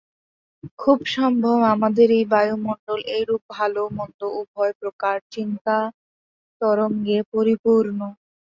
খুব 0.79 0.99
সম্ভব 1.15 1.57
আমাদের 1.73 2.07
এই 2.11 2.25
বায়ুমণ্ডল 2.31 2.99
এইরূপ 3.15 3.41
ভাল-মন্দ 3.53 4.19
উভয় 4.39 4.73
প্রকার 4.81 5.15
চিন্তাতরঙ্গে 5.33 6.87
পরিপূর্ণ। 7.33 7.99